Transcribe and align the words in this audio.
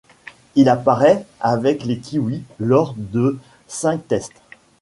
Il 0.55 0.67
apparaît 0.67 1.27
avec 1.39 1.83
les 1.85 1.99
Kiwis 1.99 2.41
lors 2.57 2.95
de 2.97 3.37
cinq 3.67 4.07
tests. 4.07 4.41